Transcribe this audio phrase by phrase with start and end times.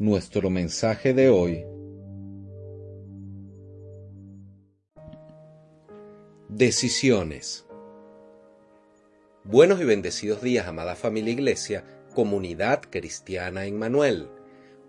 [0.00, 1.66] Nuestro mensaje de hoy
[6.48, 7.66] Decisiones.
[9.44, 11.84] Buenos y bendecidos días, amada familia Iglesia,
[12.14, 14.30] comunidad cristiana en Manuel.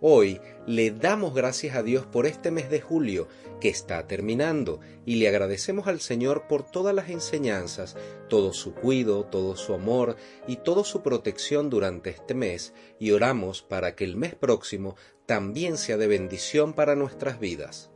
[0.03, 3.27] Hoy le damos gracias a Dios por este mes de julio
[3.59, 7.95] que está terminando y le agradecemos al Señor por todas las enseñanzas,
[8.27, 10.15] todo su cuido, todo su amor
[10.47, 14.95] y toda su protección durante este mes y oramos para que el mes próximo
[15.27, 17.91] también sea de bendición para nuestras vidas.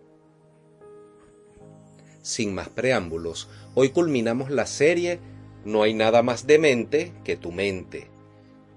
[2.21, 5.19] Sin más preámbulos, hoy culminamos la serie
[5.63, 8.11] No hay nada más demente que tu mente,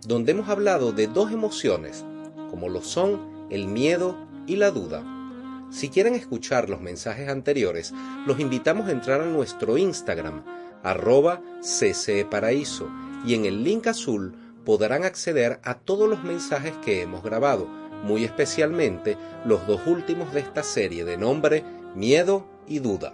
[0.06, 2.06] donde hemos hablado de dos emociones,
[2.50, 5.04] como lo son el miedo y la duda.
[5.70, 7.92] Si quieren escuchar los mensajes anteriores,
[8.26, 10.42] los invitamos a entrar a nuestro Instagram,
[10.82, 12.88] arroba ccparaíso,
[13.26, 17.66] y en el link azul podrán acceder a todos los mensajes que hemos grabado,
[18.02, 23.12] muy especialmente los dos últimos de esta serie de nombre Miedo y Duda.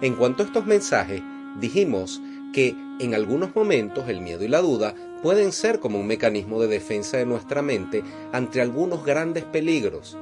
[0.00, 1.22] En cuanto a estos mensajes,
[1.60, 2.20] dijimos
[2.52, 6.68] que en algunos momentos el miedo y la duda pueden ser como un mecanismo de
[6.68, 10.18] defensa de nuestra mente ante algunos grandes peligros.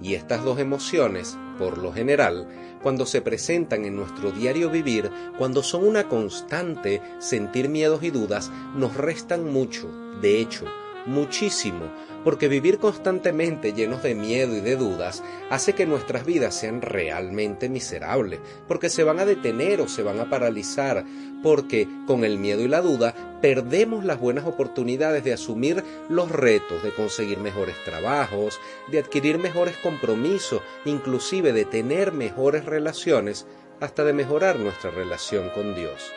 [0.00, 2.48] Y estas dos emociones, por lo general,
[2.82, 8.50] cuando se presentan en nuestro diario vivir, cuando son una constante, sentir miedos y dudas,
[8.74, 9.90] nos restan mucho.
[10.22, 10.64] De hecho,
[11.06, 11.90] muchísimo,
[12.24, 17.68] porque vivir constantemente llenos de miedo y de dudas hace que nuestras vidas sean realmente
[17.68, 21.04] miserables, porque se van a detener o se van a paralizar,
[21.42, 26.82] porque con el miedo y la duda perdemos las buenas oportunidades de asumir los retos,
[26.82, 28.58] de conseguir mejores trabajos,
[28.90, 33.46] de adquirir mejores compromisos, inclusive de tener mejores relaciones,
[33.80, 36.12] hasta de mejorar nuestra relación con Dios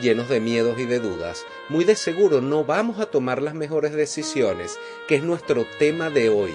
[0.00, 3.92] llenos de miedos y de dudas, muy de seguro no vamos a tomar las mejores
[3.92, 4.78] decisiones,
[5.08, 6.54] que es nuestro tema de hoy.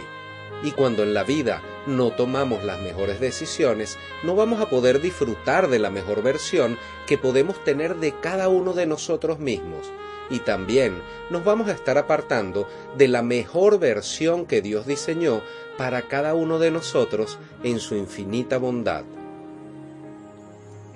[0.62, 5.70] Y cuando en la vida no tomamos las mejores decisiones, no vamos a poder disfrutar
[5.70, 9.92] de la mejor versión que podemos tener de cada uno de nosotros mismos.
[10.30, 12.68] Y también nos vamos a estar apartando
[12.98, 15.42] de la mejor versión que Dios diseñó
[15.78, 19.06] para cada uno de nosotros en su infinita bondad.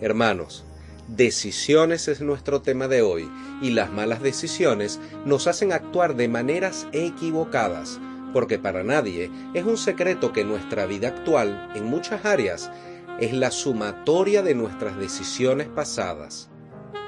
[0.01, 0.65] Hermanos,
[1.07, 3.29] Decisiones es nuestro tema de hoy
[3.61, 7.99] y las malas decisiones nos hacen actuar de maneras equivocadas,
[8.31, 12.71] porque para nadie es un secreto que nuestra vida actual, en muchas áreas,
[13.19, 16.49] es la sumatoria de nuestras decisiones pasadas.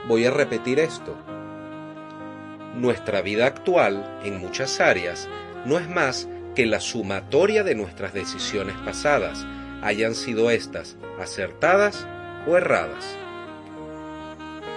[0.09, 1.15] Voy a repetir esto.
[2.75, 5.29] Nuestra vida actual, en muchas áreas,
[5.65, 9.47] no es más que la sumatoria de nuestras decisiones pasadas,
[9.81, 12.05] hayan sido estas acertadas
[12.45, 13.17] o erradas.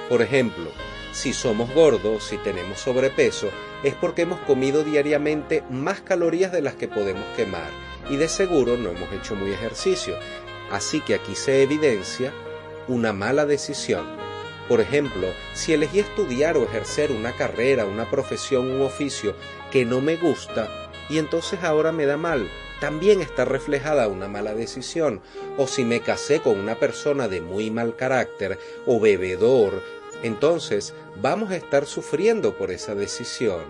[0.09, 0.71] Por ejemplo,
[1.13, 3.51] si somos gordos, si tenemos sobrepeso,
[3.83, 7.71] es porque hemos comido diariamente más calorías de las que podemos quemar
[8.11, 10.17] y de seguro no hemos hecho muy ejercicio.
[10.71, 12.33] Así que aquí se evidencia
[12.87, 14.07] una mala decisión.
[14.69, 19.35] Por ejemplo, si elegí estudiar o ejercer una carrera, una profesión, un oficio
[19.71, 22.49] que no me gusta y entonces ahora me da mal,
[22.81, 25.21] también está reflejada una mala decisión.
[25.57, 29.83] O si me casé con una persona de muy mal carácter o bebedor,
[30.23, 33.63] entonces vamos a estar sufriendo por esa decisión.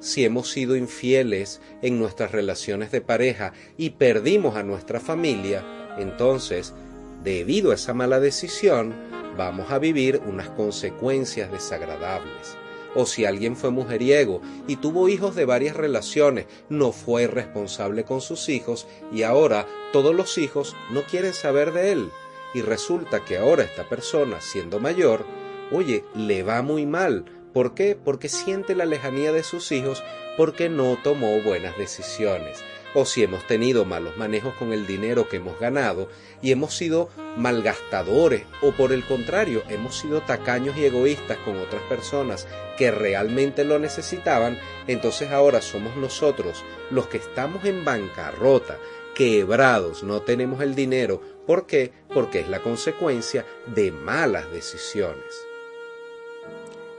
[0.00, 5.64] Si hemos sido infieles en nuestras relaciones de pareja y perdimos a nuestra familia,
[5.96, 6.74] entonces,
[7.22, 8.94] debido a esa mala decisión,
[9.36, 12.58] vamos a vivir unas consecuencias desagradables.
[12.94, 18.20] O si alguien fue mujeriego y tuvo hijos de varias relaciones, no fue responsable con
[18.20, 22.10] sus hijos y ahora todos los hijos no quieren saber de él
[22.54, 25.24] y resulta que ahora esta persona, siendo mayor,
[25.70, 27.24] oye, le va muy mal.
[27.52, 27.96] ¿Por qué?
[28.02, 30.02] Porque siente la lejanía de sus hijos
[30.36, 32.62] porque no tomó buenas decisiones.
[32.94, 36.08] O si hemos tenido malos manejos con el dinero que hemos ganado
[36.42, 37.08] y hemos sido
[37.38, 42.46] malgastadores o por el contrario hemos sido tacaños y egoístas con otras personas
[42.76, 48.76] que realmente lo necesitaban, entonces ahora somos nosotros los que estamos en bancarrota,
[49.14, 51.92] quebrados, no tenemos el dinero ¿Por qué?
[52.14, 55.46] Porque es la consecuencia de malas decisiones.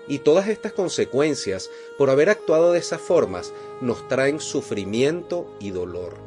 [0.07, 6.17] Y todas estas consecuencias, por haber actuado de esas formas, nos traen sufrimiento y dolor.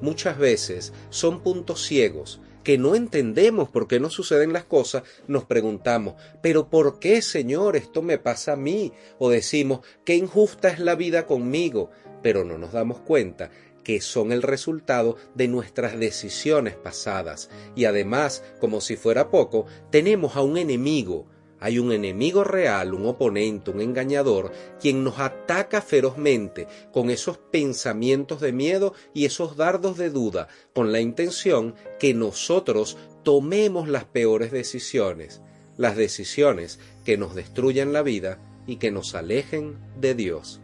[0.00, 5.44] Muchas veces son puntos ciegos que no entendemos por qué no suceden las cosas, nos
[5.44, 8.92] preguntamos, pero ¿por qué, Señor, esto me pasa a mí?
[9.18, 11.90] O decimos, qué injusta es la vida conmigo,
[12.22, 13.50] pero no nos damos cuenta
[13.84, 17.50] que son el resultado de nuestras decisiones pasadas.
[17.74, 21.26] Y además, como si fuera poco, tenemos a un enemigo,
[21.60, 28.40] hay un enemigo real, un oponente, un engañador, quien nos ataca ferozmente con esos pensamientos
[28.40, 34.50] de miedo y esos dardos de duda, con la intención que nosotros tomemos las peores
[34.50, 35.42] decisiones,
[35.76, 40.60] las decisiones que nos destruyan la vida y que nos alejen de Dios.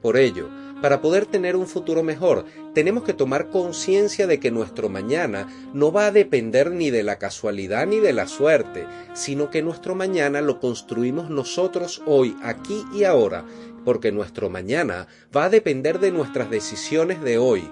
[0.00, 0.48] Por ello,
[0.84, 2.44] para poder tener un futuro mejor,
[2.74, 7.18] tenemos que tomar conciencia de que nuestro mañana no va a depender ni de la
[7.18, 8.84] casualidad ni de la suerte,
[9.14, 13.46] sino que nuestro mañana lo construimos nosotros hoy, aquí y ahora,
[13.86, 17.66] porque nuestro mañana va a depender de nuestras decisiones de hoy.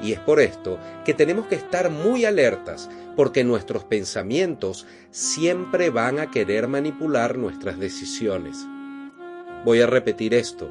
[0.00, 6.20] Y es por esto que tenemos que estar muy alertas, porque nuestros pensamientos siempre van
[6.20, 8.64] a querer manipular nuestras decisiones.
[9.64, 10.70] Voy a repetir esto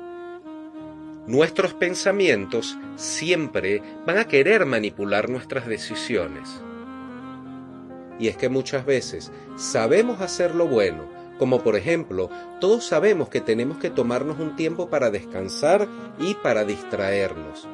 [1.27, 6.61] nuestros pensamientos siempre van a querer manipular nuestras decisiones.
[8.17, 11.05] Y es que muchas veces sabemos hacer lo bueno,
[11.37, 12.29] como por ejemplo,
[12.59, 15.87] todos sabemos que tenemos que tomarnos un tiempo para descansar
[16.17, 17.67] y para distraernos.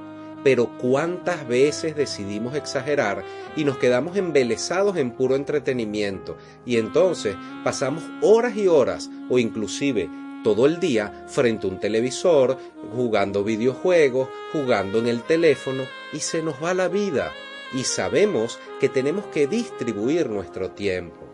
[0.44, 3.24] Pero cuántas veces decidimos exagerar
[3.56, 10.10] y nos quedamos embelesados en puro entretenimiento y entonces pasamos horas y horas o inclusive
[10.44, 12.58] todo el día frente a un televisor,
[12.96, 17.32] jugando videojuegos, jugando en el teléfono y se nos va la vida
[17.74, 21.30] y sabemos que tenemos que distribuir nuestro tiempo.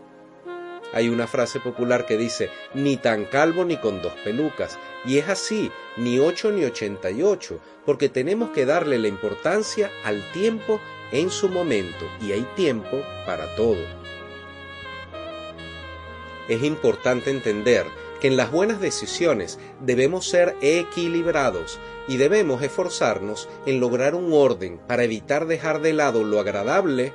[0.92, 5.28] Hay una frase popular que dice, ni tan calvo ni con dos pelucas, y es
[5.28, 10.80] así, ni ocho ni ochenta y ocho, porque tenemos que darle la importancia al tiempo
[11.12, 13.84] en su momento, y hay tiempo para todo.
[16.48, 17.86] Es importante entender
[18.20, 24.78] que en las buenas decisiones debemos ser equilibrados y debemos esforzarnos en lograr un orden
[24.86, 27.12] para evitar dejar de lado lo agradable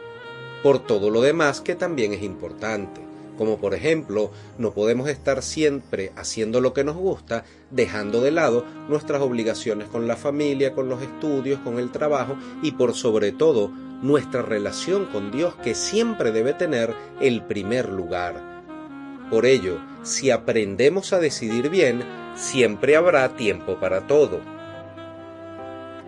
[0.64, 3.02] por todo lo demás que también es importante.
[3.38, 8.66] Como por ejemplo, no podemos estar siempre haciendo lo que nos gusta, dejando de lado
[8.88, 13.70] nuestras obligaciones con la familia, con los estudios, con el trabajo y por sobre todo
[14.02, 18.55] nuestra relación con Dios que siempre debe tener el primer lugar
[19.30, 22.04] por ello, si aprendemos a decidir bien,
[22.36, 24.40] siempre habrá tiempo para todo.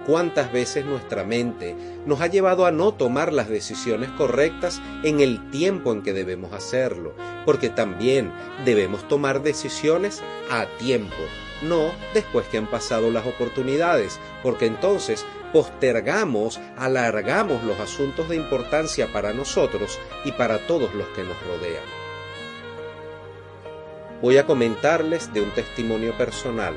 [0.05, 1.75] ¿Cuántas veces nuestra mente
[2.05, 6.53] nos ha llevado a no tomar las decisiones correctas en el tiempo en que debemos
[6.53, 7.13] hacerlo?
[7.45, 8.31] Porque también
[8.63, 11.15] debemos tomar decisiones a tiempo,
[11.61, 19.11] no después que han pasado las oportunidades, porque entonces postergamos, alargamos los asuntos de importancia
[19.11, 22.06] para nosotros y para todos los que nos rodean
[24.21, 26.73] voy a comentarles de un testimonio personal.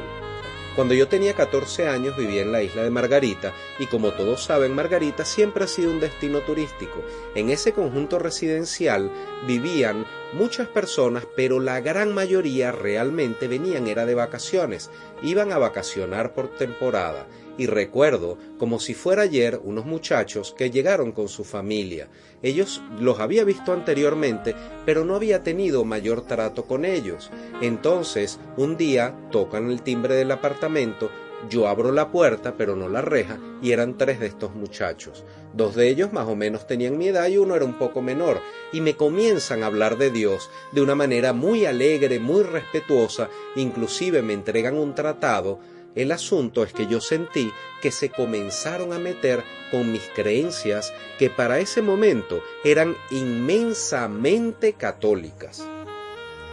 [0.77, 4.75] Cuando yo tenía 14 años vivía en la isla de Margarita y como todos saben
[4.75, 7.03] Margarita siempre ha sido un destino turístico.
[7.35, 9.11] En ese conjunto residencial
[9.47, 14.91] vivían muchas personas pero la gran mayoría realmente venían era de vacaciones,
[15.23, 17.27] iban a vacacionar por temporada
[17.61, 22.09] y recuerdo, como si fuera ayer, unos muchachos que llegaron con su familia.
[22.43, 24.55] Ellos los había visto anteriormente,
[24.87, 27.31] pero no había tenido mayor trato con ellos.
[27.61, 31.11] Entonces, un día tocan el timbre del apartamento,
[31.51, 35.23] yo abro la puerta, pero no la reja, y eran tres de estos muchachos.
[35.53, 38.41] Dos de ellos más o menos tenían mi edad y uno era un poco menor,
[38.73, 44.23] y me comienzan a hablar de Dios de una manera muy alegre, muy respetuosa, inclusive
[44.23, 45.61] me entregan un tratado
[45.95, 47.51] el asunto es que yo sentí
[47.83, 55.67] que se comenzaron a meter con mis creencias que para ese momento eran inmensamente católicas.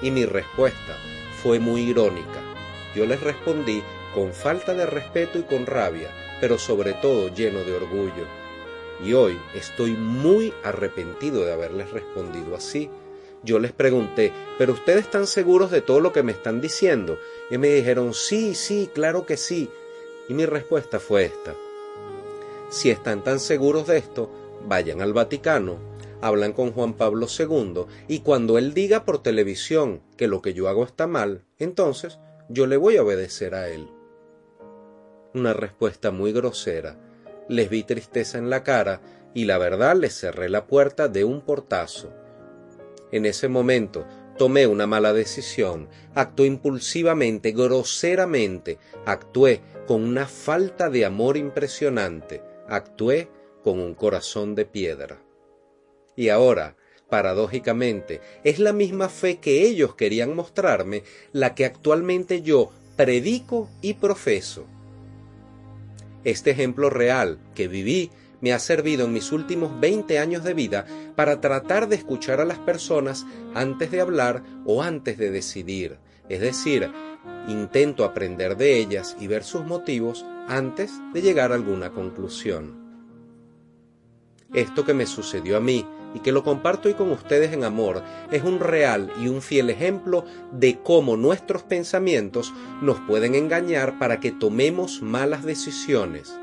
[0.02, 0.98] Y mi respuesta
[1.42, 2.42] fue muy irónica.
[2.96, 6.10] Yo les respondí con falta de respeto y con rabia,
[6.42, 8.26] pero sobre todo lleno de orgullo.
[9.04, 12.90] Y hoy estoy muy arrepentido de haberles respondido así
[13.44, 17.18] yo les pregunté, ¿pero ustedes están seguros de todo lo que me están diciendo?
[17.50, 19.70] Y me dijeron, sí, sí, claro que sí.
[20.28, 21.56] Y mi respuesta fue esta.
[22.70, 24.30] Si están tan seguros de esto,
[24.68, 25.78] vayan al Vaticano,
[26.22, 30.68] hablan con Juan Pablo II y cuando él diga por televisión que lo que yo
[30.68, 33.88] hago está mal, entonces yo le voy a obedecer a él.
[35.34, 36.98] Una respuesta muy grosera.
[37.48, 39.02] Les vi tristeza en la cara
[39.34, 42.12] y la verdad les cerré la puerta de un portazo.
[43.12, 44.06] En ese momento
[44.38, 53.30] tomé una mala decisión, actué impulsivamente, groseramente, actué con una falta de amor impresionante, actué
[53.64, 55.22] con un corazón de piedra.
[56.16, 56.76] Y ahora,
[57.10, 63.94] paradójicamente, es la misma fe que ellos querían mostrarme la que actualmente yo predico y
[63.94, 64.66] profeso.
[66.24, 68.12] Este ejemplo real que viví
[68.42, 72.46] me ha servido en mis últimos 20 años de vida para tratar de escuchar a
[72.46, 75.98] las personas antes de hablar o antes de decidir.
[76.30, 76.92] Es decir,
[77.48, 82.86] intento aprender de ellas y ver sus motivos antes de llegar a alguna conclusión.
[84.54, 88.02] Esto que me sucedió a mí y que lo comparto hoy con ustedes en amor
[88.32, 94.22] es un real y un fiel ejemplo de cómo nuestros pensamientos nos pueden engañar para
[94.22, 96.34] que tomemos malas decisiones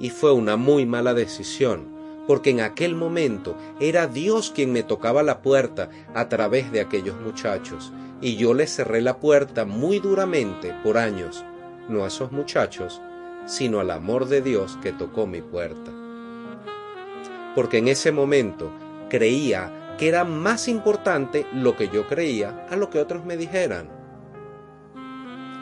[0.00, 1.92] y fue una muy mala decisión,
[2.26, 7.20] porque en aquel momento era Dios quien me tocaba la puerta a través de aquellos
[7.20, 11.44] muchachos, y yo le cerré la puerta muy duramente por años,
[11.88, 13.00] no a esos muchachos,
[13.46, 15.90] sino al amor de Dios que tocó mi puerta.
[17.54, 18.70] Porque en ese momento
[19.10, 24.03] creía que era más importante lo que yo creía a lo que otros me dijeran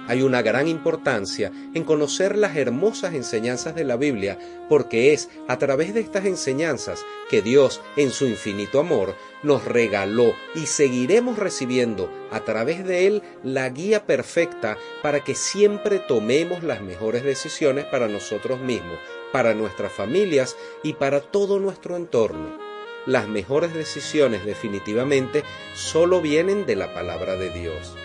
[0.08, 5.58] hay una gran importancia en conocer las hermosas enseñanzas de la Biblia, porque es a
[5.58, 12.10] través de estas enseñanzas que Dios, en su infinito amor, nos regaló y seguiremos recibiendo
[12.30, 18.08] a través de Él la guía perfecta para que siempre tomemos las mejores decisiones para
[18.08, 18.98] nosotros mismos,
[19.32, 22.58] para nuestras familias y para todo nuestro entorno.
[23.06, 25.42] Las mejores decisiones definitivamente
[25.74, 27.96] solo vienen de la palabra de Dios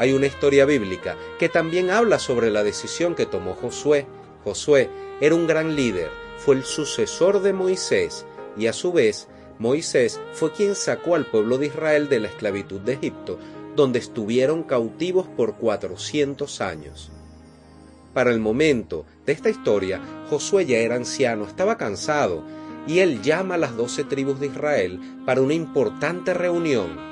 [0.00, 4.06] hay una historia bíblica que también habla sobre la decisión que tomó Josué.
[4.44, 4.88] Josué
[5.20, 8.24] era un gran líder, fue el sucesor de Moisés
[8.56, 9.28] y a su vez
[9.58, 13.38] Moisés fue quien sacó al pueblo de Israel de la esclavitud de Egipto,
[13.76, 17.12] donde estuvieron cautivos por 400 años.
[18.14, 22.42] Para el momento de esta historia, Josué ya era anciano, estaba cansado,
[22.86, 27.09] y él llama a las doce tribus de Israel para una importante reunión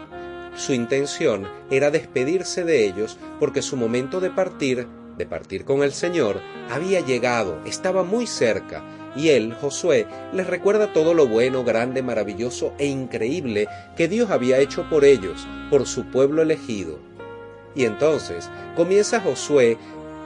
[0.59, 5.93] su intención era despedirse de ellos porque su momento de partir, de partir con el
[5.93, 8.83] Señor, había llegado, estaba muy cerca,
[9.17, 14.59] y él, Josué, les recuerda todo lo bueno, grande, maravilloso e increíble que Dios había
[14.59, 16.99] hecho por ellos, por su pueblo elegido.
[17.75, 19.79] Y entonces comienza Josué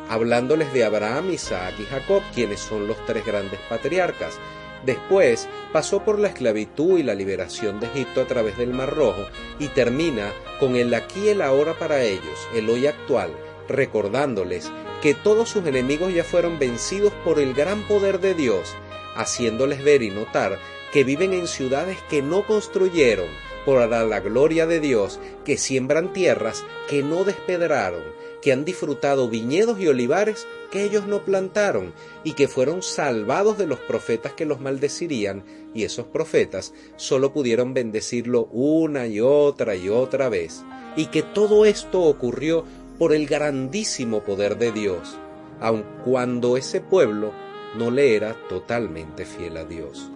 [0.08, 4.38] hablándoles de Abraham, Isaac y Jacob, quienes son los tres grandes patriarcas,
[4.84, 9.26] Después pasó por la esclavitud y la liberación de Egipto a través del Mar Rojo
[9.58, 13.30] y termina con el aquí y el ahora para ellos, el hoy actual,
[13.68, 14.70] recordándoles
[15.00, 18.74] que todos sus enemigos ya fueron vencidos por el gran poder de Dios,
[19.16, 20.58] haciéndoles ver y notar
[20.92, 23.28] que viven en ciudades que no construyeron,
[23.64, 28.02] por la gloria de Dios, que siembran tierras que no despedraron,
[28.42, 31.94] que han disfrutado viñedos y olivares que ellos no plantaron,
[32.24, 35.44] y que fueron salvados de los profetas que los maldecirían,
[35.74, 40.64] y esos profetas solo pudieron bendecirlo una y otra y otra vez,
[40.96, 42.64] y que todo esto ocurrió
[42.98, 45.16] por el grandísimo poder de Dios,
[45.60, 47.32] aun cuando ese pueblo
[47.78, 50.10] no le era totalmente fiel a Dios.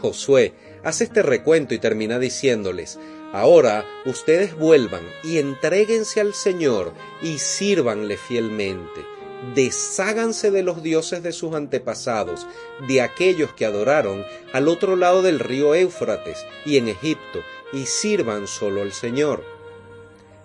[0.00, 2.98] Josué hace este recuento y termina diciéndoles,
[3.32, 9.06] Ahora ustedes vuelvan y entréguense al Señor y sírvanle fielmente.
[9.54, 12.46] Desháganse de los dioses de sus antepasados,
[12.86, 18.46] de aquellos que adoraron al otro lado del río Éufrates y en Egipto, y sirvan
[18.46, 19.42] solo al Señor.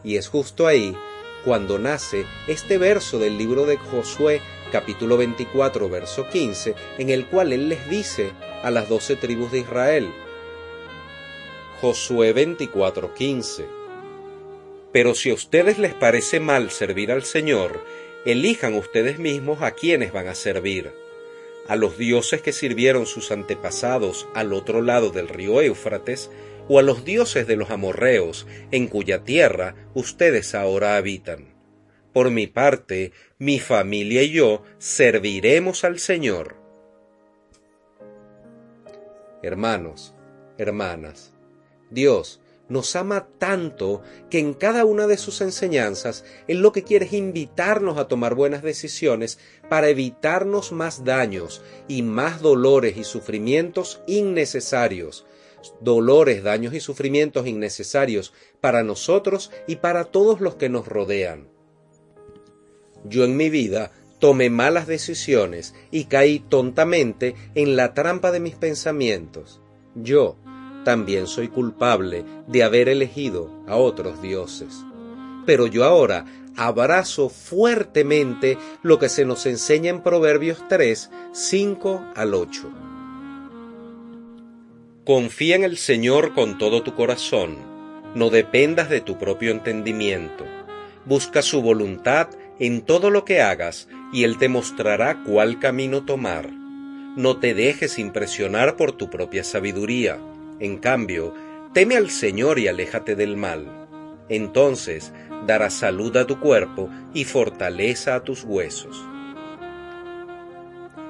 [0.03, 0.98] Y es justo ahí
[1.44, 4.41] cuando nace este verso del libro de Josué,
[4.72, 8.32] capítulo 24, verso 15, en el cual él les dice
[8.63, 10.10] a las doce tribus de Israel,
[11.79, 13.65] Josué 24:15.
[14.91, 17.84] Pero si a ustedes les parece mal servir al Señor,
[18.25, 20.91] elijan ustedes mismos a quienes van a servir.
[21.67, 26.31] A los dioses que sirvieron sus antepasados al otro lado del río Éufrates,
[26.67, 31.53] o a los dioses de los amorreos, en cuya tierra ustedes ahora habitan.
[32.12, 36.55] Por mi parte, mi familia y yo serviremos al Señor.
[39.43, 40.15] Hermanos,
[40.57, 41.37] hermanas,
[41.89, 42.39] Dios
[42.70, 47.13] nos ama tanto que en cada una de sus enseñanzas Él lo que quiere es
[47.13, 49.39] invitarnos a tomar buenas decisiones
[49.70, 55.25] para evitarnos más daños y más dolores y sufrimientos innecesarios.
[55.82, 61.48] Dolores, daños y sufrimientos innecesarios para nosotros y para todos los que nos rodean.
[63.06, 68.56] Yo en mi vida tomé malas decisiones y caí tontamente en la trampa de mis
[68.56, 69.62] pensamientos.
[69.96, 70.38] Yo,
[70.88, 74.86] también soy culpable de haber elegido a otros dioses.
[75.46, 76.24] Pero yo ahora
[76.56, 82.72] abrazo fuertemente lo que se nos enseña en Proverbios 3, 5 al 8.
[85.03, 87.58] Confía en el Señor con todo tu corazón,
[88.15, 90.46] no dependas de tu propio entendimiento.
[91.03, 92.29] Busca su voluntad
[92.60, 96.50] en todo lo que hagas y Él te mostrará cuál camino tomar.
[96.50, 100.17] No te dejes impresionar por tu propia sabiduría.
[100.60, 101.34] En cambio,
[101.74, 103.88] teme al Señor y aléjate del mal.
[104.30, 105.14] Entonces
[105.46, 109.04] dará salud a tu cuerpo y fortaleza a tus huesos.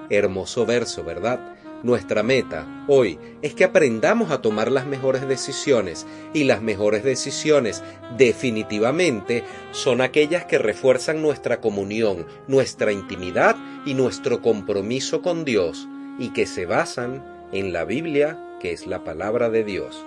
[0.09, 1.55] Hermoso verso, ¿verdad?
[1.83, 7.83] Nuestra meta hoy es que aprendamos a tomar las mejores decisiones y las mejores decisiones
[8.17, 15.87] definitivamente son aquellas que refuerzan nuestra comunión, nuestra intimidad y nuestro compromiso con Dios
[16.17, 20.05] y que se basan en la Biblia, que es la palabra de Dios.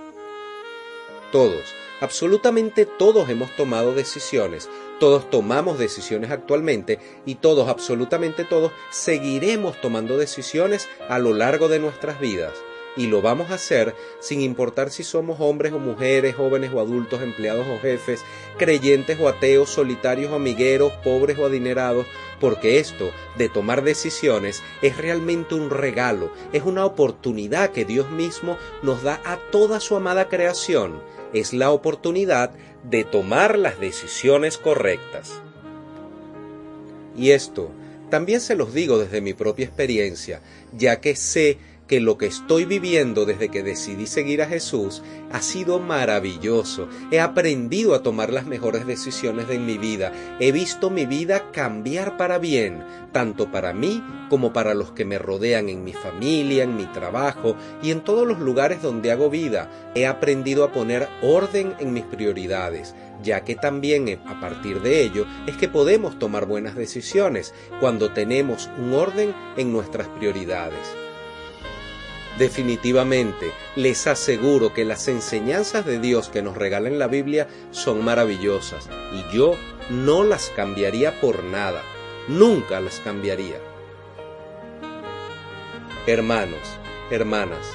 [1.33, 9.81] Todos, absolutamente todos hemos tomado decisiones, todos tomamos decisiones actualmente y todos, absolutamente todos, seguiremos
[9.81, 12.53] tomando decisiones a lo largo de nuestras vidas.
[12.97, 17.23] Y lo vamos a hacer sin importar si somos hombres o mujeres, jóvenes o adultos,
[17.23, 18.25] empleados o jefes,
[18.59, 22.07] creyentes o ateos, solitarios o amigueros, pobres o adinerados,
[22.41, 28.59] porque esto de tomar decisiones es realmente un regalo, es una oportunidad que Dios mismo
[28.83, 31.01] nos da a toda su amada creación.
[31.33, 32.51] Es la oportunidad
[32.83, 35.41] de tomar las decisiones correctas.
[37.17, 37.71] Y esto
[38.11, 40.41] también se los digo desde mi propia experiencia,
[40.77, 41.59] ya que sé
[41.91, 46.89] que lo que estoy viviendo desde que decidí seguir a Jesús ha sido maravilloso.
[47.11, 50.13] He aprendido a tomar las mejores decisiones de mi vida.
[50.39, 55.19] He visto mi vida cambiar para bien, tanto para mí como para los que me
[55.19, 59.69] rodean en mi familia, en mi trabajo y en todos los lugares donde hago vida.
[59.97, 65.03] He aprendido a poner orden en mis prioridades ya que también eh, a partir de
[65.03, 71.10] ello es que podemos tomar buenas decisiones cuando tenemos un orden en nuestras prioridades.
[72.41, 78.03] Definitivamente, les aseguro que las enseñanzas de Dios que nos regala en la Biblia son
[78.03, 79.57] maravillosas y yo
[79.91, 81.83] no las cambiaría por nada,
[82.29, 83.61] nunca las cambiaría.
[86.07, 86.63] Hermanos,
[87.11, 87.67] hermanas,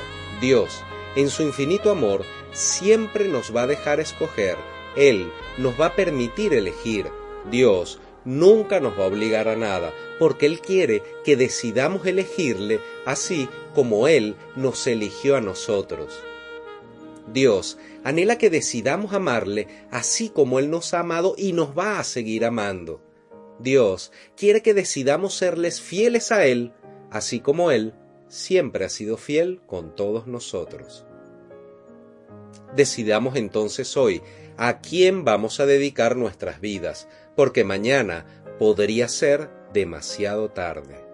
[0.41, 0.82] Dios,
[1.15, 4.58] en su infinito amor, siempre nos va a dejar escoger,
[4.95, 7.06] Él nos va a permitir elegir,
[7.51, 13.47] Dios nunca nos va a obligar a nada, porque Él quiere que decidamos elegirle así
[13.76, 16.20] como Él nos eligió a nosotros.
[17.32, 22.04] Dios anhela que decidamos amarle así como Él nos ha amado y nos va a
[22.04, 23.02] seguir amando.
[23.60, 26.74] Dios quiere que decidamos serles fieles a Él,
[27.12, 27.94] así como Él
[28.28, 31.06] siempre ha sido fiel con todos nosotros.
[32.76, 34.22] Decidamos entonces hoy
[34.58, 38.26] a quién vamos a dedicar nuestras vidas, porque mañana
[38.60, 41.05] podría ser demasiado tarde.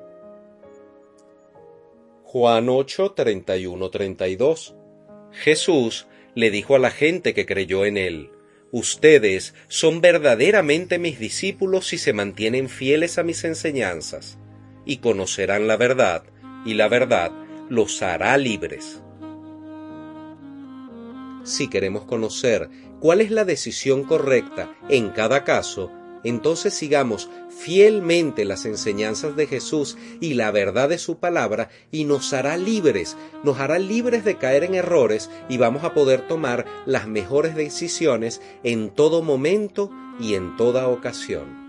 [2.34, 4.76] Juan 8, 31, 32
[5.34, 8.32] Jesús le dijo a la gente que creyó en él,
[8.72, 14.38] Ustedes son verdaderamente mis discípulos si se mantienen fieles a mis enseñanzas,
[14.86, 16.24] y conocerán la verdad,
[16.66, 17.34] y la verdad
[17.70, 19.02] los hará libres.
[21.44, 22.70] Si queremos conocer
[23.02, 25.92] cuál es la decisión correcta en cada caso,
[26.24, 32.34] entonces sigamos fielmente las enseñanzas de Jesús y la verdad de su palabra y nos
[32.34, 37.08] hará libres, nos hará libres de caer en errores y vamos a poder tomar las
[37.08, 41.62] mejores decisiones en todo momento y en toda ocasión.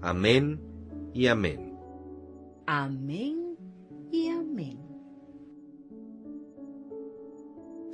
[0.00, 0.60] Amén
[1.14, 1.74] y amén.
[2.66, 3.56] Amén
[4.10, 4.93] y amén.